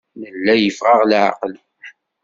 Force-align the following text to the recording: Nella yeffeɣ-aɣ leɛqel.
Nella 0.19 0.53
yeffeɣ-aɣ 0.57 1.01
leɛqel. 1.09 1.55